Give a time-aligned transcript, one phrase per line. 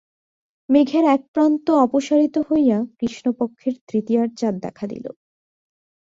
[0.69, 5.05] মেঘের এক প্রান্ত অপসারিত হইয়া কৃষ্ণপক্ষের তৃতীয়ার চাঁদ দেখা দিল।